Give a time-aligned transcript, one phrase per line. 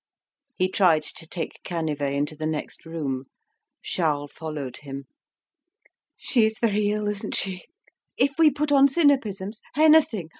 [0.55, 3.25] He tried to take Canivet into the next room.
[3.83, 5.05] Charles followed him.
[6.17, 7.65] "She is very ill, isn't she?
[8.17, 9.59] If we put on sinapisms?
[9.77, 10.29] Anything!